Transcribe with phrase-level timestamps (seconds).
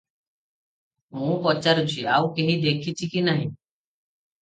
[1.19, 3.51] ମୁଁ ପଚାରୁଛି ଆଉ କେହି ଦେଖିଛି କି ନାହିଁ?